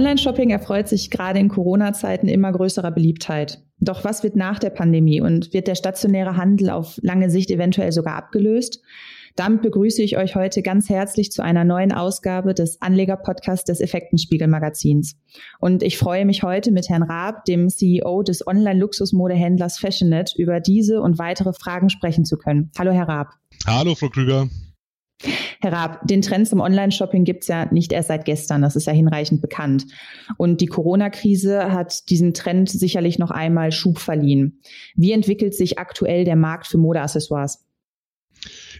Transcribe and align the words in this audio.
Online-Shopping 0.00 0.48
erfreut 0.48 0.88
sich 0.88 1.10
gerade 1.10 1.40
in 1.40 1.50
Corona-Zeiten 1.50 2.26
immer 2.26 2.50
größerer 2.52 2.90
Beliebtheit. 2.90 3.62
Doch 3.80 4.02
was 4.02 4.22
wird 4.22 4.34
nach 4.34 4.58
der 4.58 4.70
Pandemie 4.70 5.20
und 5.20 5.52
wird 5.52 5.68
der 5.68 5.74
stationäre 5.74 6.38
Handel 6.38 6.70
auf 6.70 6.98
lange 7.02 7.28
Sicht 7.28 7.50
eventuell 7.50 7.92
sogar 7.92 8.14
abgelöst? 8.16 8.80
Damit 9.36 9.60
begrüße 9.60 10.02
ich 10.02 10.16
euch 10.16 10.36
heute 10.36 10.62
ganz 10.62 10.88
herzlich 10.88 11.30
zu 11.30 11.42
einer 11.42 11.64
neuen 11.64 11.92
Ausgabe 11.92 12.54
des 12.54 12.80
Anleger-Podcasts 12.80 13.66
des 13.66 13.82
Effektenspiegel-Magazins. 13.82 15.16
Und 15.60 15.82
ich 15.82 15.98
freue 15.98 16.24
mich 16.24 16.42
heute 16.42 16.72
mit 16.72 16.88
Herrn 16.88 17.02
Raab, 17.02 17.44
dem 17.44 17.68
CEO 17.68 18.22
des 18.22 18.46
Online-Luxusmodehändlers 18.46 19.78
Fashionet, 19.78 20.32
über 20.34 20.60
diese 20.60 21.02
und 21.02 21.18
weitere 21.18 21.52
Fragen 21.52 21.90
sprechen 21.90 22.24
zu 22.24 22.38
können. 22.38 22.70
Hallo, 22.78 22.92
Herr 22.92 23.06
Raab. 23.06 23.34
Hallo, 23.66 23.94
Frau 23.94 24.08
Krüger. 24.08 24.48
Herr 25.60 25.72
Raab, 25.72 26.06
den 26.06 26.22
Trend 26.22 26.48
zum 26.48 26.60
Online-Shopping 26.60 27.24
gibt 27.24 27.42
es 27.42 27.48
ja 27.48 27.66
nicht 27.70 27.92
erst 27.92 28.08
seit 28.08 28.24
gestern, 28.24 28.62
das 28.62 28.76
ist 28.76 28.86
ja 28.86 28.92
hinreichend 28.92 29.42
bekannt. 29.42 29.86
Und 30.38 30.60
die 30.60 30.66
Corona-Krise 30.66 31.72
hat 31.72 32.08
diesem 32.08 32.32
Trend 32.32 32.70
sicherlich 32.70 33.18
noch 33.18 33.30
einmal 33.30 33.70
Schub 33.70 33.98
verliehen. 33.98 34.60
Wie 34.94 35.12
entwickelt 35.12 35.54
sich 35.54 35.78
aktuell 35.78 36.24
der 36.24 36.36
Markt 36.36 36.66
für 36.66 36.78
Modeaccessoires? 36.78 37.66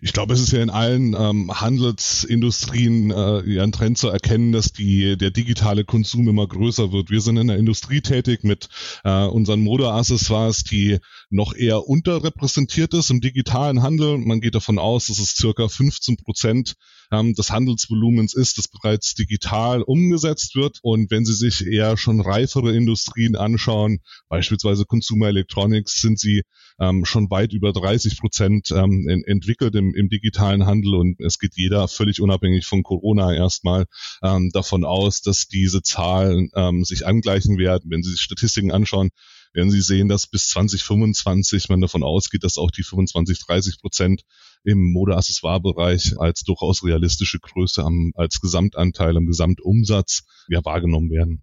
Ich 0.03 0.13
glaube, 0.13 0.33
es 0.33 0.41
ist 0.41 0.53
ja 0.53 0.63
in 0.63 0.71
allen 0.71 1.15
ähm, 1.15 1.61
Handelsindustrien 1.61 3.11
äh, 3.11 3.51
ja 3.51 3.63
ein 3.63 3.73
Trend 3.73 3.99
zu 3.99 4.09
erkennen, 4.09 4.53
dass 4.53 4.73
die, 4.73 5.17
der 5.17 5.31
digitale 5.31 5.85
Konsum 5.85 6.29
immer 6.29 6.47
größer 6.47 6.91
wird. 6.93 7.11
Wir 7.11 7.21
sind 7.21 7.37
in 7.37 7.49
der 7.49 7.59
Industrie 7.59 8.01
tätig 8.01 8.43
mit 8.43 8.69
äh, 9.05 9.25
unseren 9.25 9.61
Modeaccessoires, 9.61 10.65
die 10.65 10.99
noch 11.29 11.55
eher 11.55 11.87
unterrepräsentiert 11.87 12.95
ist 12.95 13.11
im 13.11 13.21
digitalen 13.21 13.83
Handel. 13.83 14.19
Man 14.19 14.41
geht 14.41 14.55
davon 14.55 14.79
aus, 14.79 15.07
dass 15.07 15.19
es 15.19 15.35
circa 15.37 15.69
15 15.69 16.17
Prozent 16.17 16.77
ähm, 17.11 17.35
des 17.35 17.51
Handelsvolumens 17.51 18.35
ist, 18.35 18.59
das 18.59 18.69
bereits 18.69 19.15
digital 19.15 19.83
umgesetzt 19.83 20.55
wird. 20.55 20.79
Und 20.83 21.11
wenn 21.11 21.25
Sie 21.25 21.35
sich 21.35 21.67
eher 21.67 21.97
schon 21.97 22.21
reifere 22.21 22.75
Industrien 22.75 23.37
anschauen, 23.37 24.01
beispielsweise 24.29 24.85
Consumer 24.85 25.29
Electronics, 25.29 26.01
sind 26.01 26.19
sie 26.19 26.43
ähm, 26.80 27.05
schon 27.05 27.30
weit 27.30 27.52
über 27.52 27.73
30 27.73 28.19
Prozent 28.19 28.71
ähm, 28.71 29.07
entwickelt 29.27 29.75
im, 29.75 29.95
im 29.95 30.09
digitalen 30.09 30.67
Handel. 30.67 30.95
Und 30.95 31.21
es 31.21 31.39
geht 31.39 31.52
jeder 31.57 31.89
völlig 31.89 32.21
unabhängig 32.21 32.67
von 32.67 32.83
Corona 32.83 33.35
erstmal 33.35 33.85
ähm, 34.23 34.51
davon 34.52 34.85
aus, 34.85 35.21
dass 35.21 35.47
diese 35.47 35.83
Zahlen 35.83 36.51
ähm, 36.55 36.85
sich 36.85 37.07
angleichen 37.07 37.59
werden. 37.59 37.91
Wenn 37.91 38.02
Sie 38.02 38.11
sich 38.11 38.21
Statistiken 38.21 38.73
anschauen, 38.73 39.11
werden 39.52 39.70
Sie 39.70 39.80
sehen, 39.80 40.09
dass 40.09 40.26
bis 40.26 40.48
2025 40.48 41.68
man 41.68 41.80
davon 41.80 42.02
ausgeht, 42.02 42.45
dass 42.45 42.59
auch 42.59 42.70
die 42.70 42.82
25, 42.82 43.38
30 43.46 43.80
Prozent 43.80 44.23
im 44.65 44.93
Modeaccessoire-Bereich 44.93 46.18
als 46.18 46.43
durchaus 46.43 46.84
realistische 46.84 47.38
Größe 47.40 47.82
am, 47.82 48.12
als 48.15 48.40
Gesamtanteil 48.40 49.16
am 49.16 49.26
Gesamtumsatz 49.26 50.23
ja 50.48 50.65
wahrgenommen 50.65 51.10
werden. 51.10 51.43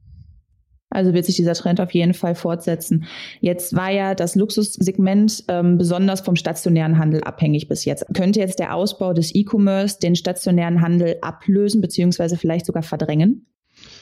Also 0.89 1.13
wird 1.13 1.25
sich 1.25 1.35
dieser 1.35 1.53
Trend 1.53 1.81
auf 1.81 1.91
jeden 1.91 2.13
Fall 2.13 2.33
fortsetzen. 2.33 3.05
Jetzt 3.41 3.75
war 3.75 3.91
ja 3.91 4.15
das 4.15 4.35
Luxussegment 4.35 5.43
ähm, 5.49 5.77
besonders 5.77 6.21
vom 6.21 6.37
stationären 6.37 6.97
Handel 6.97 7.23
abhängig 7.23 7.67
bis 7.67 7.83
jetzt. 7.83 8.05
Könnte 8.13 8.39
jetzt 8.39 8.59
der 8.59 8.73
Ausbau 8.73 9.11
des 9.13 9.35
E-Commerce 9.35 9.99
den 9.99 10.15
stationären 10.15 10.81
Handel 10.81 11.17
ablösen 11.21 11.81
beziehungsweise 11.81 12.37
vielleicht 12.37 12.65
sogar 12.65 12.83
verdrängen? 12.83 13.47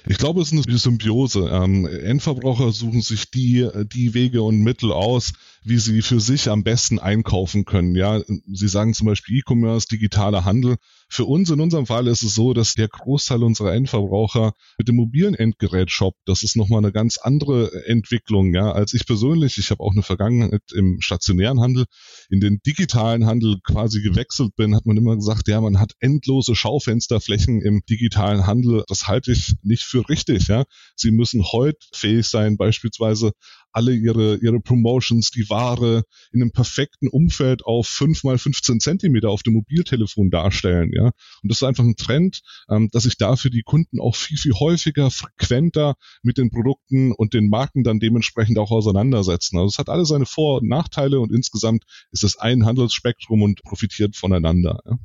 Ich 0.07 0.17
glaube, 0.17 0.41
es 0.41 0.51
ist 0.51 0.67
eine 0.67 0.77
Symbiose. 0.77 1.49
Ähm, 1.51 1.87
Endverbraucher 1.87 2.71
suchen 2.71 3.01
sich 3.01 3.31
die, 3.31 3.67
die 3.93 4.13
Wege 4.13 4.43
und 4.43 4.61
Mittel 4.61 4.91
aus, 4.91 5.33
wie 5.65 5.79
sie 5.79 6.01
für 6.01 6.19
sich 6.19 6.49
am 6.49 6.63
besten 6.63 6.99
einkaufen 6.99 7.65
können. 7.65 7.95
Ja, 7.95 8.21
Sie 8.45 8.67
sagen 8.67 8.93
zum 8.93 9.07
Beispiel 9.07 9.39
E-Commerce, 9.39 9.87
digitaler 9.87 10.45
Handel. 10.45 10.75
Für 11.09 11.25
uns 11.25 11.49
in 11.49 11.59
unserem 11.59 11.87
Fall 11.87 12.07
ist 12.07 12.23
es 12.23 12.35
so, 12.35 12.53
dass 12.53 12.75
der 12.75 12.87
Großteil 12.87 13.43
unserer 13.43 13.73
Endverbraucher 13.73 14.53
mit 14.77 14.87
dem 14.87 14.95
mobilen 14.95 15.33
Endgerät 15.33 15.89
shoppt. 15.89 16.19
Das 16.25 16.43
ist 16.43 16.55
nochmal 16.55 16.79
eine 16.79 16.91
ganz 16.91 17.17
andere 17.17 17.85
Entwicklung, 17.87 18.53
ja, 18.53 18.71
als 18.71 18.93
ich 18.93 19.07
persönlich. 19.07 19.57
Ich 19.57 19.71
habe 19.71 19.83
auch 19.83 19.91
eine 19.91 20.03
Vergangenheit 20.03 20.61
im 20.73 20.97
stationären 21.01 21.59
Handel. 21.59 21.85
In 22.29 22.39
den 22.39 22.59
digitalen 22.65 23.25
Handel 23.25 23.57
quasi 23.63 24.01
gewechselt 24.01 24.55
bin, 24.55 24.75
hat 24.75 24.85
man 24.85 24.97
immer 24.97 25.15
gesagt, 25.15 25.47
ja, 25.47 25.61
man 25.61 25.79
hat 25.79 25.93
endlose 25.99 26.55
Schaufensterflächen 26.55 27.61
im 27.61 27.81
digitalen 27.89 28.45
Handel. 28.45 28.83
Das 28.87 29.07
halte 29.07 29.31
ich 29.31 29.55
nicht 29.63 29.83
für 29.83 30.07
richtig, 30.09 30.47
ja. 30.47 30.63
Sie 30.95 31.11
müssen 31.11 31.43
heute 31.43 31.79
fähig 31.91 32.27
sein, 32.27 32.57
beispielsweise 32.57 33.31
alle 33.75 33.93
ihre, 33.93 34.37
ihre 34.37 34.59
Promotions, 34.61 35.31
die 35.31 35.49
Ware 35.49 36.03
in 36.31 36.41
einem 36.41 36.51
perfekten 36.51 37.07
Umfeld 37.07 37.65
auf 37.65 37.87
5 37.87 38.23
mal 38.23 38.37
15 38.37 38.79
Zentimeter 38.79 39.29
auf 39.29 39.43
dem 39.43 39.53
Mobiltelefon 39.53 40.29
darstellen. 40.29 40.91
Ja? 40.93 41.05
Und 41.05 41.51
das 41.51 41.57
ist 41.57 41.63
einfach 41.63 41.83
ein 41.83 41.97
Trend, 41.97 42.41
ähm, 42.69 42.89
dass 42.91 43.03
sich 43.03 43.17
dafür 43.17 43.51
die 43.51 43.63
Kunden 43.63 43.99
auch 43.99 44.15
viel, 44.15 44.37
viel 44.37 44.53
häufiger, 44.53 45.11
frequenter 45.11 45.95
mit 46.23 46.37
den 46.37 46.49
Produkten 46.49 47.11
und 47.11 47.33
den 47.33 47.49
Marken 47.49 47.83
dann 47.83 47.99
dementsprechend 47.99 48.57
auch 48.59 48.71
auseinandersetzen. 48.71 49.57
Also 49.57 49.67
es 49.67 49.77
hat 49.77 49.89
alle 49.89 50.05
seine 50.05 50.25
Vor- 50.25 50.61
und 50.61 50.69
Nachteile 50.69 51.19
und 51.19 51.31
insgesamt 51.31 51.83
ist 52.11 52.23
es 52.23 52.37
ein 52.37 52.65
Handelsspektrum 52.65 53.41
und 53.41 53.61
profitiert 53.63 54.15
voneinander. 54.15 54.79
Ja? 54.85 54.97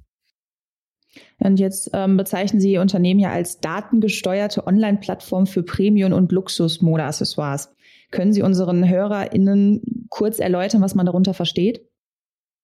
Und 1.41 1.59
jetzt 1.59 1.91
ähm, 1.93 2.17
bezeichnen 2.17 2.61
Sie 2.61 2.73
Ihr 2.73 2.81
Unternehmen 2.81 3.21
ja 3.21 3.31
als 3.31 3.61
datengesteuerte 3.61 4.67
Online-Plattform 4.67 5.47
für 5.47 5.63
Premium- 5.63 6.13
und 6.13 6.33
Luxus-Modeaccessoires. 6.33 7.71
Können 8.11 8.33
Sie 8.33 8.43
unseren 8.43 8.89
HörerInnen 8.89 10.07
kurz 10.09 10.39
erläutern, 10.39 10.83
was 10.83 10.95
man 10.95 11.07
darunter 11.07 11.35
versteht? 11.35 11.87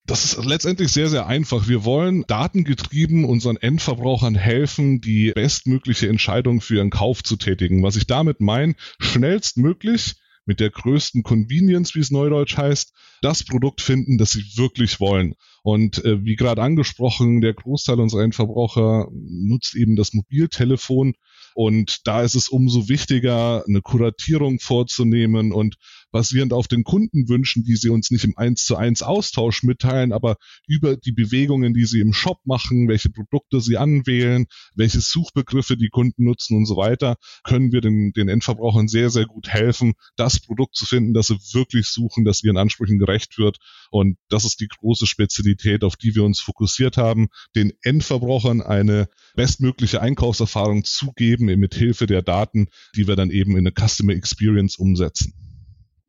Das 0.06 0.24
ist 0.24 0.44
letztendlich 0.44 0.92
sehr, 0.92 1.08
sehr 1.08 1.26
einfach. 1.26 1.66
Wir 1.66 1.84
wollen 1.84 2.24
datengetrieben 2.28 3.24
unseren 3.24 3.56
Endverbrauchern 3.56 4.36
helfen, 4.36 5.00
die 5.00 5.32
bestmögliche 5.32 6.08
Entscheidung 6.08 6.60
für 6.60 6.76
ihren 6.76 6.90
Kauf 6.90 7.24
zu 7.24 7.36
tätigen. 7.36 7.82
Was 7.82 7.96
ich 7.96 8.06
damit 8.06 8.40
meine, 8.40 8.76
schnellstmöglich 9.00 10.14
mit 10.46 10.60
der 10.60 10.70
größten 10.70 11.22
Convenience, 11.22 11.94
wie 11.94 12.00
es 12.00 12.10
neudeutsch 12.10 12.56
heißt, 12.56 12.92
das 13.20 13.44
Produkt 13.44 13.80
finden, 13.80 14.16
das 14.16 14.32
sie 14.32 14.44
wirklich 14.56 15.00
wollen. 15.00 15.34
Und 15.62 16.04
äh, 16.04 16.24
wie 16.24 16.36
gerade 16.36 16.62
angesprochen, 16.62 17.40
der 17.40 17.54
Großteil 17.54 18.00
unserer 18.00 18.22
Endverbraucher 18.22 19.08
nutzt 19.12 19.74
eben 19.74 19.96
das 19.96 20.14
Mobiltelefon 20.14 21.14
und 21.56 22.06
da 22.06 22.20
ist 22.22 22.34
es 22.34 22.50
umso 22.50 22.90
wichtiger, 22.90 23.64
eine 23.66 23.80
Kuratierung 23.80 24.60
vorzunehmen 24.60 25.52
und 25.52 25.76
basierend 26.12 26.52
auf 26.52 26.68
den 26.68 26.84
Kundenwünschen, 26.84 27.64
die 27.64 27.76
sie 27.76 27.88
uns 27.88 28.10
nicht 28.10 28.24
im 28.24 28.36
1 28.36 28.64
zu 28.64 28.76
1 28.76 29.02
Austausch 29.02 29.62
mitteilen, 29.62 30.12
aber 30.12 30.36
über 30.66 30.96
die 30.96 31.12
Bewegungen, 31.12 31.74
die 31.74 31.84
sie 31.84 32.00
im 32.00 32.12
Shop 32.12 32.40
machen, 32.44 32.88
welche 32.88 33.10
Produkte 33.10 33.60
sie 33.60 33.76
anwählen, 33.76 34.46
welche 34.74 35.00
Suchbegriffe 35.00 35.76
die 35.76 35.88
Kunden 35.88 36.24
nutzen 36.24 36.56
und 36.56 36.66
so 36.66 36.76
weiter, 36.76 37.16
können 37.44 37.72
wir 37.72 37.80
den, 37.80 38.12
den 38.12 38.28
Endverbrauchern 38.28 38.88
sehr, 38.88 39.10
sehr 39.10 39.26
gut 39.26 39.48
helfen, 39.48 39.94
das 40.16 40.40
Produkt 40.40 40.76
zu 40.76 40.86
finden, 40.86 41.14
das 41.14 41.28
sie 41.28 41.38
wirklich 41.52 41.88
suchen, 41.88 42.24
das 42.24 42.42
ihren 42.42 42.56
Ansprüchen 42.56 42.98
gerecht 42.98 43.38
wird. 43.38 43.58
Und 43.90 44.16
das 44.28 44.44
ist 44.44 44.60
die 44.60 44.68
große 44.68 45.06
Spezialität, 45.06 45.84
auf 45.84 45.96
die 45.96 46.14
wir 46.14 46.24
uns 46.24 46.40
fokussiert 46.40 46.96
haben, 46.96 47.28
den 47.54 47.72
Endverbrauchern 47.82 48.62
eine 48.62 49.08
bestmögliche 49.34 50.00
Einkaufserfahrung 50.00 50.84
zu 50.84 51.12
geben, 51.12 51.46
mit 51.46 51.74
Hilfe 51.74 52.06
der 52.06 52.22
Daten, 52.22 52.68
die 52.94 53.06
wir 53.06 53.16
dann 53.16 53.30
eben 53.30 53.52
in 53.52 53.66
eine 53.66 53.72
Customer 53.72 54.12
Experience 54.12 54.76
umsetzen. 54.76 55.34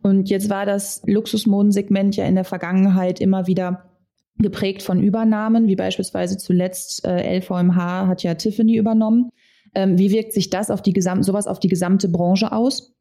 Und 0.07 0.29
jetzt 0.29 0.49
war 0.49 0.65
das 0.65 1.01
Luxusmodensegment 1.05 2.15
ja 2.15 2.25
in 2.25 2.35
der 2.35 2.45
Vergangenheit 2.45 3.19
immer 3.19 3.45
wieder 3.45 3.89
geprägt 4.37 4.81
von 4.81 5.01
Übernahmen, 5.01 5.67
wie 5.67 5.75
beispielsweise 5.75 6.37
zuletzt 6.37 7.05
äh, 7.05 7.39
LVMH 7.39 8.07
hat 8.07 8.23
ja 8.23 8.35
Tiffany 8.35 8.77
übernommen. 8.77 9.31
Ähm, 9.75 9.97
wie 9.97 10.11
wirkt 10.11 10.31
sich 10.31 10.49
das 10.49 10.71
auf 10.71 10.81
die 10.81 10.93
gesamte, 10.93 11.23
sowas 11.23 11.47
auf 11.47 11.59
die 11.59 11.67
gesamte 11.67 12.07
Branche 12.07 12.51
aus? 12.51 12.96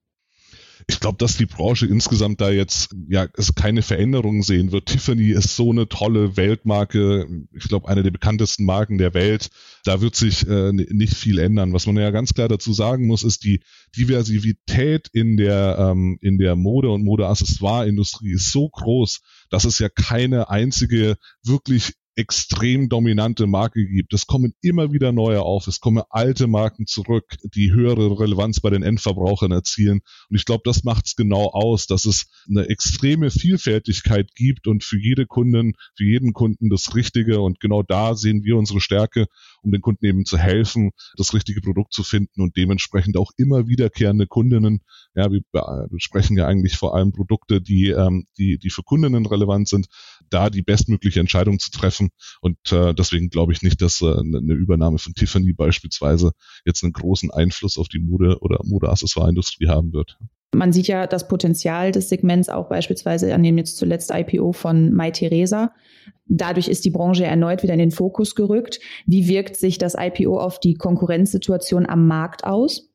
Ich 0.88 1.00
glaube, 1.00 1.18
dass 1.18 1.36
die 1.36 1.46
Branche 1.46 1.86
insgesamt 1.86 2.40
da 2.40 2.50
jetzt 2.50 2.94
ja 3.08 3.26
es 3.36 3.56
keine 3.56 3.82
Veränderungen 3.82 4.42
sehen 4.42 4.70
wird. 4.70 4.86
Tiffany 4.86 5.30
ist 5.30 5.56
so 5.56 5.70
eine 5.70 5.88
tolle 5.88 6.36
Weltmarke, 6.36 7.26
ich 7.52 7.64
glaube 7.68 7.88
eine 7.88 8.04
der 8.04 8.12
bekanntesten 8.12 8.64
Marken 8.64 8.96
der 8.96 9.12
Welt. 9.12 9.50
Da 9.84 10.00
wird 10.00 10.14
sich 10.14 10.46
äh, 10.46 10.72
nicht 10.72 11.14
viel 11.14 11.40
ändern. 11.40 11.72
Was 11.72 11.86
man 11.86 11.96
ja 11.96 12.10
ganz 12.10 12.34
klar 12.34 12.48
dazu 12.48 12.72
sagen 12.72 13.06
muss, 13.08 13.24
ist 13.24 13.42
die 13.42 13.62
Diversität 13.96 15.08
in 15.12 15.36
der 15.36 15.76
ähm, 15.78 16.18
in 16.20 16.38
der 16.38 16.54
Mode 16.54 16.90
und 16.90 17.04
Modeaccessoire-Industrie 17.04 18.32
ist 18.32 18.52
so 18.52 18.68
groß, 18.68 19.22
dass 19.50 19.64
es 19.64 19.80
ja 19.80 19.88
keine 19.88 20.50
einzige 20.50 21.16
wirklich 21.42 21.94
extrem 22.16 22.88
dominante 22.88 23.46
Marke 23.46 23.86
gibt. 23.86 24.14
Es 24.14 24.26
kommen 24.26 24.54
immer 24.62 24.90
wieder 24.90 25.12
neue 25.12 25.42
auf, 25.42 25.66
es 25.66 25.80
kommen 25.80 26.02
alte 26.08 26.46
Marken 26.46 26.86
zurück, 26.86 27.36
die 27.54 27.72
höhere 27.72 28.18
Relevanz 28.18 28.60
bei 28.60 28.70
den 28.70 28.82
Endverbrauchern 28.82 29.52
erzielen. 29.52 30.00
Und 30.30 30.36
ich 30.36 30.46
glaube, 30.46 30.62
das 30.64 30.82
macht 30.82 31.06
es 31.06 31.14
genau 31.14 31.50
aus, 31.50 31.86
dass 31.86 32.06
es 32.06 32.26
eine 32.48 32.68
extreme 32.70 33.30
Vielfältigkeit 33.30 34.34
gibt 34.34 34.66
und 34.66 34.82
für 34.82 34.98
jede 34.98 35.26
Kundin, 35.26 35.74
für 35.94 36.04
jeden 36.04 36.32
Kunden 36.32 36.70
das 36.70 36.94
Richtige. 36.94 37.40
Und 37.40 37.60
genau 37.60 37.82
da 37.82 38.14
sehen 38.14 38.42
wir 38.44 38.56
unsere 38.56 38.80
Stärke, 38.80 39.26
um 39.62 39.70
den 39.70 39.82
Kunden 39.82 40.06
eben 40.06 40.24
zu 40.24 40.38
helfen, 40.38 40.92
das 41.18 41.34
richtige 41.34 41.60
Produkt 41.60 41.92
zu 41.92 42.02
finden 42.02 42.40
und 42.40 42.56
dementsprechend 42.56 43.18
auch 43.18 43.32
immer 43.36 43.68
wiederkehrende 43.68 44.26
Kundinnen. 44.26 44.80
Ja, 45.14 45.30
wir 45.30 45.42
besprechen 45.90 46.38
ja 46.38 46.46
eigentlich 46.46 46.78
vor 46.78 46.94
allem 46.94 47.12
Produkte, 47.12 47.60
die, 47.60 47.90
ähm, 47.90 48.26
die, 48.38 48.58
die 48.58 48.70
für 48.70 48.82
Kundinnen 48.82 49.26
relevant 49.26 49.68
sind, 49.68 49.88
da 50.30 50.48
die 50.48 50.62
bestmögliche 50.62 51.20
Entscheidung 51.20 51.58
zu 51.58 51.70
treffen 51.70 52.05
kaufen. 52.06 52.10
Und 52.40 52.72
äh, 52.72 52.94
deswegen 52.94 53.28
glaube 53.28 53.52
ich 53.52 53.62
nicht, 53.62 53.82
dass 53.82 54.00
äh, 54.02 54.06
eine 54.06 54.54
Übernahme 54.54 54.98
von 54.98 55.14
Tiffany 55.14 55.52
beispielsweise 55.52 56.32
jetzt 56.64 56.82
einen 56.82 56.92
großen 56.92 57.30
Einfluss 57.30 57.78
auf 57.78 57.88
die 57.88 58.00
Mode- 58.00 58.38
oder 58.40 58.60
Modeaccessoire-Industrie 58.64 59.68
haben 59.68 59.92
wird. 59.92 60.18
Man 60.54 60.72
sieht 60.72 60.86
ja 60.86 61.06
das 61.06 61.28
Potenzial 61.28 61.92
des 61.92 62.08
Segments 62.08 62.48
auch 62.48 62.68
beispielsweise 62.68 63.34
an 63.34 63.42
dem 63.42 63.58
jetzt 63.58 63.76
zuletzt 63.76 64.10
IPO 64.14 64.52
von 64.52 64.92
Mai 64.92 65.10
Theresa. 65.10 65.72
Dadurch 66.26 66.68
ist 66.68 66.84
die 66.84 66.90
Branche 66.90 67.24
erneut 67.24 67.62
wieder 67.62 67.74
in 67.74 67.78
den 67.78 67.90
Fokus 67.90 68.34
gerückt. 68.34 68.80
Wie 69.06 69.28
wirkt 69.28 69.56
sich 69.56 69.78
das 69.78 69.94
IPO 69.98 70.40
auf 70.40 70.58
die 70.60 70.74
Konkurrenzsituation 70.74 71.86
am 71.86 72.06
Markt 72.06 72.44
aus? 72.44 72.90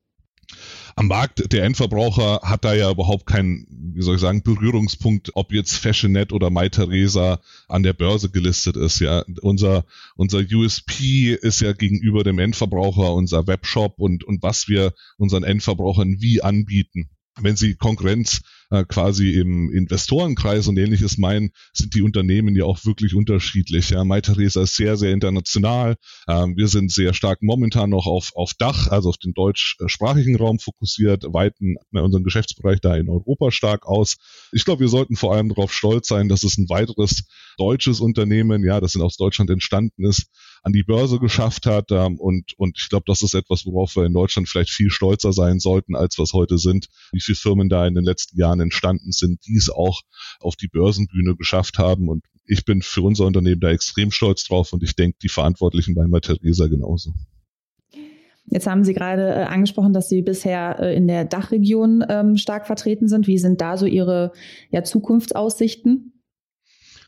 Am 1.02 1.08
Markt, 1.08 1.52
der 1.52 1.64
Endverbraucher 1.64 2.42
hat 2.44 2.64
da 2.64 2.76
ja 2.76 2.92
überhaupt 2.92 3.26
keinen, 3.26 3.66
wie 3.96 4.04
soll 4.04 4.16
ich 4.16 4.22
sagen, 4.22 4.44
Berührungspunkt, 4.44 5.32
ob 5.34 5.52
jetzt 5.52 5.78
Fashionet 5.78 6.32
oder 6.32 6.52
Mai 6.52 6.70
Theresa 6.70 7.42
an 7.68 7.82
der 7.82 7.94
Börse 7.94 8.30
gelistet 8.30 8.78
ist. 8.78 9.00
Ja, 9.00 9.24
unser, 9.42 9.84
unser 10.16 10.44
USP 10.54 11.34
ist 11.34 11.60
ja 11.60 11.74
gegenüber 11.74 12.24
dem 12.24 12.38
Endverbraucher 12.38 13.16
unser 13.16 13.48
Webshop 13.48 13.96
und, 13.98 14.24
und 14.24 14.44
was 14.44 14.68
wir 14.68 14.94
unseren 15.18 15.44
Endverbrauchern 15.44 16.18
wie 16.20 16.44
anbieten 16.44 17.10
wenn 17.40 17.56
Sie 17.56 17.76
Konkurrenz 17.76 18.42
äh, 18.72 18.84
quasi 18.86 19.32
im 19.32 19.72
Investorenkreis 19.72 20.68
und 20.68 20.78
ähnliches 20.78 21.18
meinen, 21.18 21.52
sind 21.74 21.94
die 21.94 22.02
Unternehmen 22.02 22.56
ja 22.56 22.66
auch 22.66 22.86
wirklich 22.86 23.16
unterschiedlich. 23.16 23.90
Ja, 23.90 24.04
MyTheresa 24.04 24.64
ist 24.64 24.76
sehr, 24.76 24.98
sehr 24.98 25.12
international. 25.12 25.96
Ähm, 26.28 26.56
wir 26.58 26.68
sind 26.68 26.92
sehr 26.92 27.14
stark 27.14 27.42
momentan 27.42 27.90
noch 27.90 28.06
auf, 28.06 28.32
auf 28.36 28.54
Dach, 28.58 28.88
also 28.88 29.10
auf 29.10 29.18
den 29.18 29.34
deutschsprachigen 29.34 30.36
Raum 30.36 30.60
fokussiert, 30.60 31.24
weiten 31.32 31.76
unseren 31.92 32.24
Geschäftsbereich 32.24 32.82
da 32.82 32.96
in 32.96 33.10
Europa 33.10 33.52
stark 33.52 33.86
aus. 33.86 34.18
Ich 34.52 34.66
glaube, 34.66 34.82
wir 34.82 34.90
sollten 34.90 35.16
vor 35.16 35.34
allem 35.34 35.50
darauf 35.50 35.74
stolz 35.74 36.08
sein, 36.08 36.30
dass 36.30 36.44
es 36.44 36.58
ein 36.58 36.70
weiteres 36.70 37.24
deutsches 37.58 38.00
Unternehmen, 38.00 38.64
ja, 38.64 38.80
das 38.80 38.96
in 38.96 39.02
aus 39.02 39.18
Deutschland 39.18 39.50
entstanden 39.50 40.06
ist, 40.06 40.28
an 40.64 40.74
die 40.74 40.84
Börse 40.84 41.20
geschafft 41.20 41.66
hat. 41.66 41.92
Ähm, 41.92 42.20
und, 42.20 42.54
und 42.58 42.78
ich 42.80 42.90
glaube, 42.90 43.06
das 43.08 43.22
ist 43.22 43.34
etwas, 43.34 43.66
worauf 43.66 43.96
wir 43.96 44.06
in 44.06 44.14
Deutschland 44.14 44.48
vielleicht 44.48 44.72
viel 44.72 44.90
stolzer 44.90 45.34
sein 45.34 45.60
sollten, 45.60 45.96
als 45.96 46.18
was 46.18 46.34
heute 46.34 46.58
sind. 46.58 46.88
Wie 47.12 47.22
viele 47.22 47.36
Firmen 47.36 47.70
da 47.70 47.88
in 47.88 47.96
den 47.96 48.04
letzten 48.04 48.38
Jahren 48.38 48.60
entstanden 48.60 49.12
sind, 49.12 49.46
die 49.46 49.58
es 49.58 49.70
auch 49.70 50.02
auf 50.40 50.56
die 50.56 50.68
Börsenbühne 50.68 51.36
geschafft 51.36 51.78
haben. 51.78 52.10
Und 52.10 52.26
ich 52.46 52.66
bin 52.66 52.82
für 52.82 53.02
unser 53.02 53.26
Unternehmen 53.26 53.62
da 53.62 53.70
extrem 53.70 54.12
stolz 54.12 54.44
drauf 54.46 54.74
und 54.74 54.84
ich 54.84 54.96
denke, 54.96 55.18
die 55.22 55.30
Verantwortlichen 55.30 55.96
bei 55.96 56.20
Theresa 56.20 56.68
genauso. 56.68 57.14
Jetzt 58.46 58.68
haben 58.68 58.84
Sie 58.84 58.94
gerade 58.94 59.30
äh, 59.30 59.44
angesprochen, 59.44 59.94
dass 59.94 60.10
Sie 60.10 60.22
bisher 60.22 60.78
äh, 60.80 60.96
in 60.96 61.08
der 61.08 61.24
Dachregion 61.24 62.04
ähm, 62.10 62.36
stark 62.36 62.68
vertreten 62.68 63.08
sind. 63.08 63.28
Wie 63.28 63.38
sind 63.38 63.62
da 63.62 63.78
so 63.78 63.86
Ihre 63.86 64.34
ja, 64.72 64.84
Zukunftsaussichten? 64.84 66.11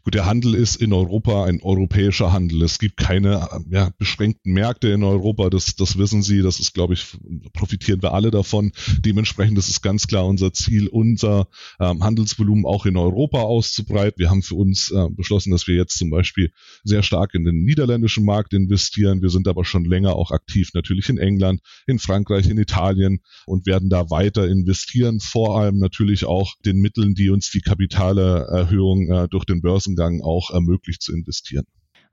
Gut, 0.04 0.16
der 0.16 0.26
Handel 0.26 0.54
ist 0.54 0.76
in 0.76 0.92
Europa 0.92 1.46
ein 1.46 1.62
europäischer 1.62 2.34
Handel. 2.34 2.62
Es 2.64 2.78
gibt 2.78 2.98
keine 2.98 3.48
ja, 3.70 3.90
beschränkten 3.98 4.52
Märkte 4.52 4.90
in 4.90 5.02
Europa, 5.02 5.50
das, 5.50 5.78
das 5.78 5.98
wissen 5.98 6.22
Sie, 6.22 6.42
das 6.42 6.60
ist, 6.60 6.74
glaube 6.74 6.94
ich, 6.94 7.06
profitieren 7.54 8.02
wir 8.02 8.14
alle 8.14 8.30
davon. 8.30 8.74
Dementsprechend 9.00 9.58
ist 9.58 9.70
es 9.70 9.82
ganz 9.82 10.06
klar 10.08 10.26
unser 10.26 10.52
Ziel, 10.52 10.90
unser 10.90 11.48
ähm, 11.80 12.04
Handelsvolumen 12.04 12.66
auch 12.66 12.86
in 12.86 12.98
Europa 12.98 13.44
auszubreiten. 13.44 14.20
Wir 14.20 14.30
haben 14.30 14.42
für 14.42 14.56
uns 14.56 14.92
äh, 14.92 15.08
beschlossen, 15.10 15.52
dass 15.52 15.68
wir 15.68 15.76
jetzt 15.76 15.98
zum 15.98 16.10
Beispiel 16.10 16.52
sehr 16.84 17.02
stark 17.02 17.34
in 17.34 17.46
den 17.46 17.64
niederländischen 17.64 18.26
Markt 18.26 18.52
investieren. 18.52 19.22
Wir 19.22 19.30
sind 19.30 19.48
aber 19.48 19.64
schon 19.64 19.86
länger 19.86 20.18
auch 20.18 20.32
aktiv 20.32 20.72
natürlich 20.74 21.08
in 21.08 21.18
England, 21.18 21.62
in 21.88 21.98
Frankreich, 21.98 22.50
in 22.50 22.58
Italien 22.58 23.22
und 23.46 23.66
werden 23.68 23.90
da 23.90 24.10
weiter 24.10 24.50
investieren, 24.50 25.22
vor 25.22 25.58
allem 25.58 25.78
natürlich 25.78 26.26
auch 26.26 26.56
den 26.66 26.80
Mitteln, 26.80 27.16
die 27.16 27.30
uns 27.30 27.52
die 27.52 27.62
Kapitalerhöhung 27.62 29.10
äh, 29.10 29.28
durch 29.30 29.46
den 29.46 29.62
Börsen 29.62 29.93
Börsengang 29.94 30.22
auch 30.22 30.52
ermöglicht 30.52 31.02
zu 31.02 31.14
investieren. 31.14 31.66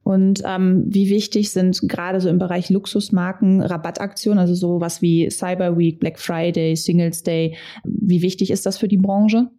Und 0.03 0.43
ähm, 0.47 0.85
wie 0.89 1.11
wichtig 1.11 1.51
sind 1.51 1.79
gerade 1.83 2.21
so 2.21 2.29
im 2.31 2.39
Bereich 2.39 2.71
Luxusmarken 2.71 3.61
Rabattaktionen, 3.61 4.39
also 4.39 4.55
sowas 4.55 5.03
wie 5.03 5.29
Cyber 5.31 5.77
Week, 5.77 6.01
Black 6.01 6.19
Friday, 6.19 6.75
Singles 6.75 7.23
Day, 7.23 7.57
wie 7.85 8.23
wichtig 8.23 8.51
ist 8.51 8.65
das 8.65 8.79
für 8.79 8.89
die 8.89 8.97
Branche? 8.97 9.51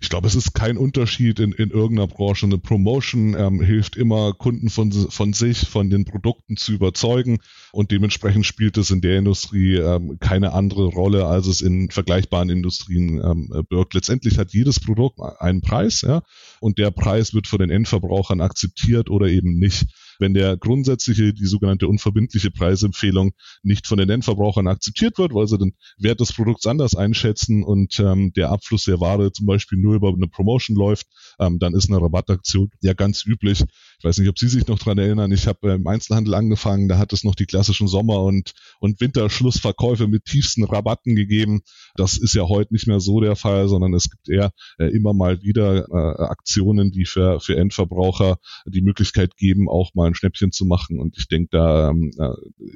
Ich 0.00 0.08
glaube, 0.08 0.26
es 0.26 0.34
ist 0.34 0.54
kein 0.54 0.76
Unterschied 0.76 1.40
in, 1.40 1.52
in 1.52 1.70
irgendeiner 1.70 2.06
Branche. 2.06 2.46
Eine 2.46 2.58
Promotion 2.58 3.34
ähm, 3.38 3.60
hilft 3.60 3.96
immer, 3.96 4.32
Kunden 4.32 4.68
von, 4.68 4.92
von 4.92 5.32
sich, 5.32 5.68
von 5.68 5.90
den 5.90 6.04
Produkten 6.04 6.56
zu 6.56 6.72
überzeugen 6.72 7.38
und 7.72 7.90
dementsprechend 7.90 8.46
spielt 8.46 8.76
es 8.76 8.90
in 8.90 9.00
der 9.00 9.18
Industrie 9.18 9.76
ähm, 9.76 10.18
keine 10.20 10.52
andere 10.52 10.86
Rolle, 10.86 11.26
als 11.26 11.46
es 11.46 11.60
in 11.60 11.90
vergleichbaren 11.90 12.50
Industrien 12.50 13.20
ähm, 13.22 13.64
birgt. 13.68 13.94
Letztendlich 13.94 14.38
hat 14.38 14.52
jedes 14.52 14.80
Produkt 14.80 15.20
einen 15.40 15.60
Preis, 15.60 16.02
ja, 16.02 16.22
und 16.60 16.78
der 16.78 16.90
Preis 16.90 17.34
wird 17.34 17.46
von 17.46 17.58
den 17.58 17.70
Endverbrauchern 17.70 18.40
akzeptiert 18.40 19.10
oder 19.10 19.28
eben 19.28 19.58
nicht 19.58 19.86
wenn 20.18 20.34
der 20.34 20.56
grundsätzliche, 20.56 21.32
die 21.32 21.46
sogenannte 21.46 21.88
unverbindliche 21.88 22.50
Preisempfehlung 22.50 23.32
nicht 23.62 23.86
von 23.86 23.98
den 23.98 24.10
Endverbrauchern 24.10 24.68
akzeptiert 24.68 25.18
wird, 25.18 25.34
weil 25.34 25.46
sie 25.46 25.58
den 25.58 25.74
Wert 25.98 26.20
des 26.20 26.32
Produkts 26.32 26.66
anders 26.66 26.94
einschätzen 26.94 27.62
und 27.62 27.98
ähm, 28.00 28.32
der 28.32 28.50
Abfluss 28.50 28.84
der 28.84 29.00
Ware 29.00 29.32
zum 29.32 29.46
Beispiel 29.46 29.78
nur 29.78 29.94
über 29.94 30.08
eine 30.08 30.28
Promotion 30.28 30.76
läuft, 30.76 31.06
ähm, 31.38 31.58
dann 31.58 31.74
ist 31.74 31.88
eine 31.88 32.00
Rabattaktion 32.00 32.70
ja 32.80 32.94
ganz 32.94 33.24
üblich. 33.24 33.64
Ich 33.98 34.04
weiß 34.04 34.18
nicht, 34.18 34.28
ob 34.28 34.38
Sie 34.38 34.48
sich 34.48 34.66
noch 34.66 34.78
dran 34.78 34.98
erinnern. 34.98 35.32
Ich 35.32 35.46
habe 35.46 35.72
im 35.72 35.86
Einzelhandel 35.86 36.34
angefangen, 36.34 36.88
da 36.88 36.98
hat 36.98 37.12
es 37.12 37.24
noch 37.24 37.34
die 37.34 37.46
klassischen 37.46 37.88
Sommer- 37.88 38.22
und, 38.22 38.52
und 38.78 39.00
Winterschlussverkäufe 39.00 40.06
mit 40.06 40.26
tiefsten 40.26 40.64
Rabatten 40.64 41.14
gegeben. 41.14 41.62
Das 41.94 42.18
ist 42.18 42.34
ja 42.34 42.46
heute 42.46 42.74
nicht 42.74 42.86
mehr 42.86 43.00
so 43.00 43.20
der 43.20 43.36
Fall, 43.36 43.68
sondern 43.68 43.94
es 43.94 44.10
gibt 44.10 44.28
eher 44.28 44.52
äh, 44.78 44.86
immer 44.86 45.14
mal 45.14 45.40
wieder 45.40 45.86
äh, 45.88 46.22
Aktionen, 46.24 46.90
die 46.90 47.06
für, 47.06 47.40
für 47.40 47.56
Endverbraucher 47.56 48.38
die 48.66 48.82
Möglichkeit 48.82 49.36
geben, 49.36 49.68
auch 49.68 49.94
mal 49.94 50.08
ein 50.08 50.14
Schnäppchen 50.14 50.52
zu 50.52 50.66
machen. 50.66 50.98
Und 50.98 51.16
ich 51.16 51.28
denke, 51.28 51.48
da 51.52 51.90
ähm, 51.90 52.12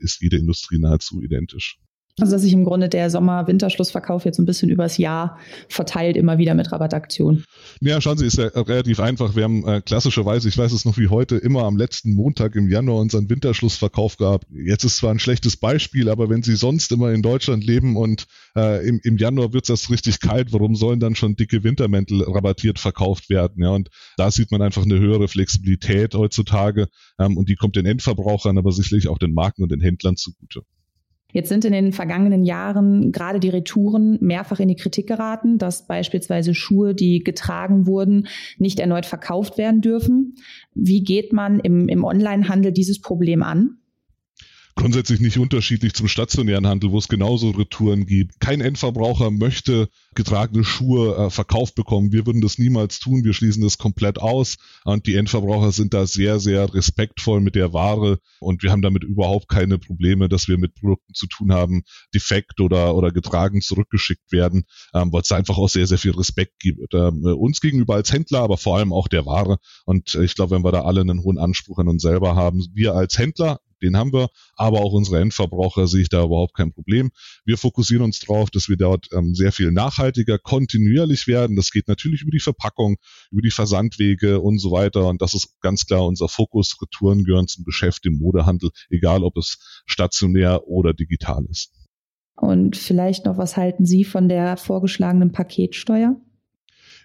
ist 0.00 0.22
jede 0.22 0.38
Industrie 0.38 0.78
nahezu 0.78 1.20
identisch. 1.20 1.78
Also 2.20 2.32
dass 2.32 2.42
sich 2.42 2.52
im 2.52 2.64
Grunde 2.64 2.88
der 2.88 3.10
Sommer-Winterschlussverkauf 3.10 4.24
jetzt 4.24 4.38
ein 4.38 4.46
bisschen 4.46 4.70
übers 4.70 4.98
Jahr 4.98 5.38
verteilt, 5.68 6.16
immer 6.16 6.38
wieder 6.38 6.54
mit 6.54 6.70
Rabattaktionen. 6.70 7.44
Ja, 7.80 8.00
schauen 8.00 8.18
Sie, 8.18 8.26
ist 8.26 8.38
ja 8.38 8.46
relativ 8.46 9.00
einfach. 9.00 9.36
Wir 9.36 9.44
haben 9.44 9.66
äh, 9.66 9.80
klassischerweise, 9.80 10.48
ich 10.48 10.58
weiß 10.58 10.72
es 10.72 10.84
noch 10.84 10.98
wie 10.98 11.08
heute, 11.08 11.36
immer 11.36 11.64
am 11.64 11.76
letzten 11.76 12.14
Montag 12.14 12.56
im 12.56 12.68
Januar 12.68 13.00
unseren 13.00 13.28
Winterschlussverkauf 13.30 14.16
gehabt. 14.16 14.46
Jetzt 14.50 14.84
ist 14.84 14.98
zwar 14.98 15.10
ein 15.10 15.18
schlechtes 15.18 15.56
Beispiel, 15.56 16.08
aber 16.08 16.28
wenn 16.28 16.42
Sie 16.42 16.56
sonst 16.56 16.92
immer 16.92 17.12
in 17.12 17.22
Deutschland 17.22 17.64
leben 17.64 17.96
und 17.96 18.26
äh, 18.56 18.86
im, 18.86 19.00
im 19.02 19.16
Januar 19.16 19.52
wird 19.52 19.68
es 19.70 19.90
richtig 19.90 20.20
kalt, 20.20 20.52
warum 20.52 20.74
sollen 20.74 21.00
dann 21.00 21.14
schon 21.14 21.36
dicke 21.36 21.64
Wintermäntel 21.64 22.22
rabattiert 22.22 22.78
verkauft 22.78 23.30
werden? 23.30 23.62
Ja, 23.62 23.70
und 23.70 23.88
da 24.16 24.30
sieht 24.30 24.50
man 24.50 24.62
einfach 24.62 24.84
eine 24.84 24.98
höhere 24.98 25.28
Flexibilität 25.28 26.14
heutzutage 26.14 26.88
ähm, 27.18 27.36
und 27.36 27.48
die 27.48 27.56
kommt 27.56 27.76
den 27.76 27.86
Endverbrauchern, 27.86 28.58
aber 28.58 28.72
sicherlich 28.72 29.08
auch 29.08 29.18
den 29.18 29.32
Marken 29.32 29.62
und 29.62 29.72
den 29.72 29.80
Händlern 29.80 30.16
zugute. 30.16 30.62
Jetzt 31.32 31.48
sind 31.48 31.64
in 31.64 31.72
den 31.72 31.92
vergangenen 31.92 32.44
Jahren 32.44 33.12
gerade 33.12 33.40
die 33.40 33.48
Retouren 33.48 34.18
mehrfach 34.20 34.60
in 34.60 34.68
die 34.68 34.76
Kritik 34.76 35.06
geraten, 35.06 35.58
dass 35.58 35.86
beispielsweise 35.86 36.54
Schuhe, 36.54 36.94
die 36.94 37.20
getragen 37.20 37.86
wurden, 37.86 38.28
nicht 38.58 38.80
erneut 38.80 39.06
verkauft 39.06 39.58
werden 39.58 39.80
dürfen. 39.80 40.34
Wie 40.74 41.02
geht 41.02 41.32
man 41.32 41.60
im, 41.60 41.88
im 41.88 42.04
Onlinehandel 42.04 42.72
dieses 42.72 43.00
Problem 43.00 43.42
an? 43.42 43.79
Grundsätzlich 44.80 45.20
nicht 45.20 45.38
unterschiedlich 45.38 45.92
zum 45.92 46.08
stationären 46.08 46.66
Handel, 46.66 46.90
wo 46.90 46.96
es 46.96 47.08
genauso 47.08 47.50
Retouren 47.50 48.06
gibt. 48.06 48.40
Kein 48.40 48.62
Endverbraucher 48.62 49.30
möchte 49.30 49.90
getragene 50.14 50.64
Schuhe 50.64 51.16
äh, 51.16 51.30
verkauft 51.30 51.74
bekommen. 51.74 52.12
Wir 52.12 52.24
würden 52.24 52.40
das 52.40 52.56
niemals 52.56 52.98
tun. 52.98 53.22
Wir 53.22 53.34
schließen 53.34 53.62
das 53.62 53.76
komplett 53.76 54.18
aus. 54.18 54.56
Und 54.84 55.06
die 55.06 55.16
Endverbraucher 55.16 55.72
sind 55.72 55.92
da 55.92 56.06
sehr, 56.06 56.40
sehr 56.40 56.72
respektvoll 56.72 57.42
mit 57.42 57.56
der 57.56 57.74
Ware. 57.74 58.20
Und 58.40 58.62
wir 58.62 58.72
haben 58.72 58.80
damit 58.80 59.04
überhaupt 59.04 59.48
keine 59.48 59.78
Probleme, 59.78 60.30
dass 60.30 60.48
wir 60.48 60.56
mit 60.56 60.74
Produkten 60.74 61.12
zu 61.12 61.26
tun 61.26 61.52
haben, 61.52 61.82
defekt 62.14 62.60
oder, 62.60 62.94
oder 62.94 63.10
getragen 63.10 63.60
zurückgeschickt 63.60 64.32
werden, 64.32 64.64
ähm, 64.94 65.12
weil 65.12 65.20
es 65.20 65.32
einfach 65.32 65.58
auch 65.58 65.68
sehr, 65.68 65.86
sehr 65.86 65.98
viel 65.98 66.12
Respekt 66.12 66.58
gibt. 66.58 66.94
Ähm, 66.94 67.22
uns 67.22 67.60
gegenüber 67.60 67.96
als 67.96 68.12
Händler, 68.12 68.40
aber 68.40 68.56
vor 68.56 68.78
allem 68.78 68.94
auch 68.94 69.08
der 69.08 69.26
Ware. 69.26 69.58
Und 69.84 70.14
äh, 70.14 70.24
ich 70.24 70.34
glaube, 70.34 70.56
wenn 70.56 70.64
wir 70.64 70.72
da 70.72 70.82
alle 70.82 71.02
einen 71.02 71.22
hohen 71.22 71.38
Anspruch 71.38 71.78
an 71.78 71.88
uns 71.88 72.00
selber 72.00 72.34
haben, 72.34 72.64
wir 72.72 72.94
als 72.94 73.18
Händler, 73.18 73.60
den 73.82 73.96
haben 73.96 74.12
wir, 74.12 74.28
aber 74.56 74.80
auch 74.80 74.92
unsere 74.92 75.20
Endverbraucher 75.20 75.86
sehe 75.86 76.02
ich 76.02 76.08
da 76.08 76.24
überhaupt 76.24 76.54
kein 76.54 76.72
Problem. 76.72 77.10
Wir 77.44 77.58
fokussieren 77.58 78.04
uns 78.04 78.20
darauf, 78.20 78.50
dass 78.50 78.68
wir 78.68 78.76
dort 78.76 79.08
ähm, 79.12 79.34
sehr 79.34 79.52
viel 79.52 79.72
nachhaltiger, 79.72 80.38
kontinuierlich 80.38 81.26
werden. 81.26 81.56
Das 81.56 81.70
geht 81.70 81.88
natürlich 81.88 82.22
über 82.22 82.30
die 82.30 82.40
Verpackung, 82.40 82.96
über 83.30 83.42
die 83.42 83.50
Versandwege 83.50 84.40
und 84.40 84.58
so 84.58 84.70
weiter. 84.70 85.06
Und 85.06 85.22
das 85.22 85.34
ist 85.34 85.60
ganz 85.60 85.86
klar 85.86 86.06
unser 86.06 86.28
Fokus. 86.28 86.76
Retouren 86.80 87.24
gehören 87.24 87.48
zum 87.48 87.64
Geschäft 87.64 88.06
im 88.06 88.18
Modehandel, 88.18 88.70
egal 88.90 89.24
ob 89.24 89.36
es 89.36 89.82
stationär 89.86 90.66
oder 90.66 90.94
digital 90.94 91.44
ist. 91.50 91.72
Und 92.36 92.76
vielleicht 92.76 93.26
noch, 93.26 93.36
was 93.36 93.56
halten 93.56 93.84
Sie 93.84 94.04
von 94.04 94.28
der 94.28 94.56
vorgeschlagenen 94.56 95.30
Paketsteuer? 95.30 96.16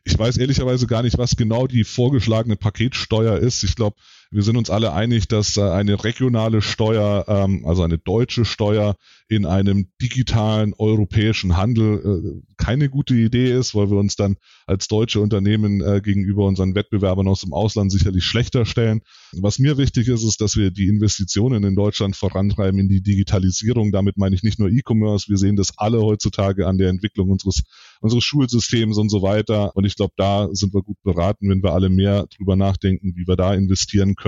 Ich 0.07 0.17
weiß 0.17 0.37
ehrlicherweise 0.37 0.85
gar 0.85 1.01
nicht, 1.01 1.17
was 1.17 1.35
genau 1.35 1.65
die 1.65 1.83
vorgeschlagene 1.83 2.55
Paketsteuer 2.55 3.39
ist. 3.39 3.63
Ich 3.63 3.75
glaube, 3.75 3.97
Wir 4.35 4.43
sind 4.43 4.57
uns 4.57 4.69
alle 4.69 4.91
einig, 4.91 5.29
dass 5.29 5.55
äh, 5.55 5.61
eine 5.61 6.03
regionale 6.03 6.61
Steuer, 6.61 7.23
ähm, 7.29 7.65
also 7.65 7.83
eine 7.83 7.97
deutsche 7.97 8.43
Steuer 8.43 8.97
in 9.29 9.45
einem 9.45 9.87
digitalen 10.01 10.73
europäischen 10.77 11.55
Handel 11.55 12.43
äh, 12.43 12.53
keine 12.57 12.89
gute 12.89 13.15
Idee 13.15 13.57
ist, 13.57 13.75
weil 13.75 13.89
wir 13.89 13.97
uns 13.97 14.17
dann 14.17 14.35
als 14.67 14.89
deutsche 14.89 15.21
Unternehmen 15.21 15.81
äh, 15.81 16.01
gegenüber 16.01 16.45
unseren 16.45 16.75
Wettbewerbern 16.75 17.29
aus 17.29 17.41
dem 17.41 17.53
Ausland 17.53 17.93
sicherlich 17.93 18.25
schlechter 18.25 18.65
stellen. 18.65 19.01
Was 19.31 19.57
mir 19.57 19.77
wichtig 19.77 20.09
ist, 20.09 20.23
ist, 20.23 20.41
dass 20.41 20.57
wir 20.57 20.69
die 20.69 20.87
Investitionen 20.87 21.63
in 21.63 21.75
Deutschland 21.75 22.17
vorantreiben 22.17 22.77
in 22.77 22.89
die 22.89 23.01
Digitalisierung. 23.01 23.93
Damit 23.93 24.17
meine 24.17 24.35
ich 24.35 24.43
nicht 24.43 24.59
nur 24.59 24.69
E-Commerce. 24.69 25.29
Wir 25.29 25.37
sehen 25.37 25.55
das 25.55 25.77
alle 25.77 26.01
heutzutage 26.01 26.67
an 26.67 26.77
der 26.77 26.89
Entwicklung 26.89 27.29
unseres, 27.29 27.63
unseres 28.01 28.25
Schulsystems 28.25 28.97
und 28.97 29.07
so 29.07 29.21
weiter. 29.21 29.75
Und 29.77 29.85
ich 29.85 29.95
glaube, 29.95 30.13
da 30.17 30.49
sind 30.51 30.73
wir 30.73 30.81
gut 30.81 31.01
beraten, 31.03 31.49
wenn 31.49 31.63
wir 31.63 31.71
alle 31.71 31.87
mehr 31.89 32.27
drüber 32.35 32.57
nachdenken, 32.57 33.13
wie 33.15 33.27
wir 33.27 33.37
da 33.37 33.53
investieren 33.53 34.15
können, 34.15 34.24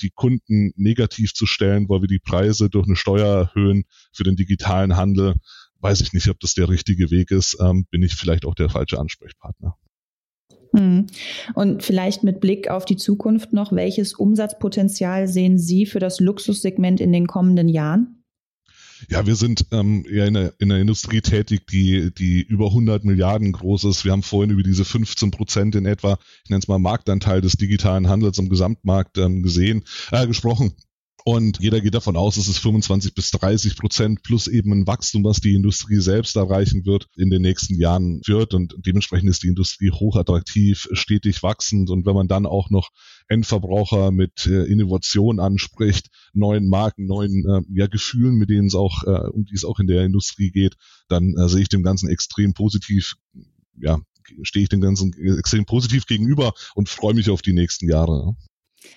die 0.00 0.10
Kunden 0.10 0.72
negativ 0.76 1.34
zu 1.34 1.46
stellen, 1.46 1.88
weil 1.88 2.02
wir 2.02 2.08
die 2.08 2.18
Preise 2.18 2.70
durch 2.70 2.86
eine 2.86 2.96
Steuer 2.96 3.26
erhöhen 3.26 3.84
für 4.12 4.24
den 4.24 4.36
digitalen 4.36 4.96
Handel 4.96 5.34
weiß 5.84 6.00
ich 6.00 6.14
nicht, 6.14 6.28
ob 6.28 6.40
das 6.40 6.54
der 6.54 6.68
richtige 6.70 7.10
Weg 7.10 7.30
ist, 7.30 7.58
ähm, 7.60 7.86
bin 7.90 8.02
ich 8.02 8.14
vielleicht 8.14 8.46
auch 8.46 8.54
der 8.54 8.70
falsche 8.70 8.98
Ansprechpartner. 8.98 9.76
Hm. 10.74 11.06
Und 11.54 11.82
vielleicht 11.84 12.24
mit 12.24 12.40
Blick 12.40 12.68
auf 12.68 12.86
die 12.86 12.96
Zukunft 12.96 13.52
noch, 13.52 13.70
welches 13.70 14.14
Umsatzpotenzial 14.14 15.28
sehen 15.28 15.58
Sie 15.58 15.86
für 15.86 16.00
das 16.00 16.20
Luxussegment 16.20 17.00
in 17.00 17.12
den 17.12 17.26
kommenden 17.26 17.68
Jahren? 17.68 18.23
Ja, 19.08 19.26
wir 19.26 19.36
sind 19.36 19.66
ähm, 19.72 20.04
eher 20.08 20.26
in 20.26 20.36
einer, 20.36 20.52
in 20.58 20.70
einer 20.70 20.80
Industrie 20.80 21.20
tätig, 21.20 21.66
die, 21.66 22.12
die 22.14 22.42
über 22.42 22.66
100 22.66 23.04
Milliarden 23.04 23.52
groß 23.52 23.84
ist. 23.84 24.04
Wir 24.04 24.12
haben 24.12 24.22
vorhin 24.22 24.50
über 24.50 24.62
diese 24.62 24.84
15 24.84 25.30
Prozent 25.30 25.74
in 25.74 25.86
etwa, 25.86 26.18
ich 26.44 26.50
nenne 26.50 26.60
es 26.60 26.68
mal 26.68 26.78
Marktanteil 26.78 27.40
des 27.40 27.54
digitalen 27.54 28.08
Handels 28.08 28.38
am 28.38 28.48
Gesamtmarkt 28.48 29.18
ähm, 29.18 29.42
gesehen, 29.42 29.84
äh, 30.10 30.26
gesprochen. 30.26 30.74
Und 31.26 31.58
jeder 31.58 31.80
geht 31.80 31.94
davon 31.94 32.18
aus, 32.18 32.34
dass 32.34 32.48
es 32.48 32.58
25 32.58 33.14
bis 33.14 33.30
30 33.30 33.76
Prozent 33.78 34.22
plus 34.22 34.46
eben 34.46 34.72
ein 34.72 34.86
Wachstum, 34.86 35.24
was 35.24 35.40
die 35.40 35.54
Industrie 35.54 35.98
selbst 36.00 36.36
erreichen 36.36 36.84
wird, 36.84 37.08
in 37.16 37.30
den 37.30 37.40
nächsten 37.40 37.76
Jahren 37.76 38.20
wird. 38.26 38.52
Und 38.52 38.74
dementsprechend 38.84 39.30
ist 39.30 39.42
die 39.42 39.48
Industrie 39.48 39.90
hochattraktiv, 39.90 40.86
stetig 40.92 41.42
wachsend. 41.42 41.88
Und 41.88 42.04
wenn 42.04 42.14
man 42.14 42.28
dann 42.28 42.44
auch 42.44 42.68
noch 42.68 42.90
Endverbraucher 43.26 44.10
mit 44.10 44.46
äh, 44.46 44.64
Innovation 44.64 45.40
anspricht, 45.40 46.08
neuen 46.34 46.68
Marken, 46.68 47.06
neuen 47.06 47.42
äh, 47.48 47.62
ja, 47.74 47.86
Gefühlen, 47.86 48.34
mit 48.34 48.50
denen 48.50 48.66
es 48.66 48.74
auch, 48.74 49.04
äh, 49.04 49.30
um 49.30 49.46
die 49.46 49.54
es 49.54 49.64
auch 49.64 49.78
in 49.78 49.86
der 49.86 50.04
Industrie 50.04 50.50
geht, 50.50 50.74
dann 51.08 51.34
äh, 51.38 51.48
sehe 51.48 51.62
ich 51.62 51.70
dem 51.70 51.82
Ganzen 51.82 52.10
extrem 52.10 52.52
positiv, 52.52 53.14
ja, 53.80 53.98
stehe 54.42 54.64
ich 54.64 54.68
dem 54.68 54.82
Ganzen 54.82 55.14
extrem 55.38 55.64
positiv 55.64 56.04
gegenüber 56.04 56.52
und 56.74 56.90
freue 56.90 57.14
mich 57.14 57.30
auf 57.30 57.40
die 57.40 57.54
nächsten 57.54 57.88
Jahre. 57.88 58.36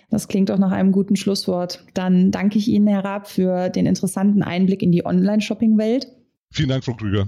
Das 0.10 0.28
klingt 0.28 0.50
doch 0.50 0.58
nach 0.58 0.72
einem 0.72 0.92
guten 0.92 1.16
Schlusswort. 1.16 1.84
Dann 1.94 2.32
danke 2.32 2.58
ich 2.58 2.68
Ihnen, 2.68 2.88
Herr 2.88 3.04
Raab, 3.04 3.28
für 3.28 3.70
den 3.70 3.86
interessanten 3.86 4.44
Einblick 4.44 4.82
in 4.82 4.92
die 4.92 5.06
Online-Shopping-Welt. 5.06 6.08
Vielen 6.52 6.70
Dank, 6.70 6.86
Frau 6.86 6.94
Krüger. 6.94 7.28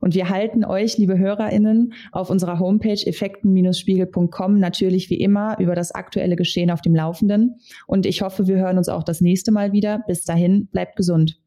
Und 0.00 0.14
wir 0.14 0.28
halten 0.28 0.64
euch, 0.64 0.98
liebe 0.98 1.18
HörerInnen, 1.18 1.92
auf 2.10 2.30
unserer 2.30 2.58
Homepage 2.58 3.00
effekten-spiegel.com 3.06 4.58
natürlich 4.58 5.08
wie 5.10 5.20
immer 5.20 5.58
über 5.60 5.74
das 5.74 5.92
aktuelle 5.92 6.36
Geschehen 6.36 6.70
auf 6.70 6.82
dem 6.82 6.94
Laufenden. 6.94 7.60
Und 7.86 8.06
ich 8.06 8.22
hoffe, 8.22 8.46
wir 8.48 8.56
hören 8.56 8.78
uns 8.78 8.88
auch 8.88 9.04
das 9.04 9.20
nächste 9.20 9.52
Mal 9.52 9.72
wieder. 9.72 10.02
Bis 10.06 10.24
dahin, 10.24 10.66
bleibt 10.66 10.96
gesund. 10.96 11.40